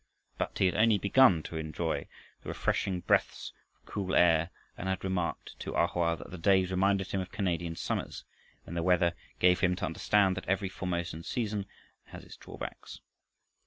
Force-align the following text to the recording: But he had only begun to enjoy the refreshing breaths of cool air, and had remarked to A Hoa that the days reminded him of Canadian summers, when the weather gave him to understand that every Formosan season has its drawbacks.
But 0.39 0.57
he 0.57 0.65
had 0.65 0.73
only 0.73 0.97
begun 0.97 1.43
to 1.43 1.57
enjoy 1.57 2.07
the 2.41 2.49
refreshing 2.49 3.01
breaths 3.01 3.53
of 3.75 3.85
cool 3.85 4.15
air, 4.15 4.49
and 4.75 4.89
had 4.89 5.03
remarked 5.03 5.59
to 5.59 5.73
A 5.75 5.85
Hoa 5.85 6.15
that 6.17 6.31
the 6.31 6.39
days 6.39 6.71
reminded 6.71 7.11
him 7.11 7.21
of 7.21 7.29
Canadian 7.31 7.75
summers, 7.75 8.23
when 8.63 8.73
the 8.73 8.81
weather 8.81 9.13
gave 9.37 9.59
him 9.59 9.75
to 9.75 9.85
understand 9.85 10.35
that 10.37 10.47
every 10.49 10.69
Formosan 10.69 11.21
season 11.21 11.67
has 12.05 12.23
its 12.23 12.35
drawbacks. 12.37 13.01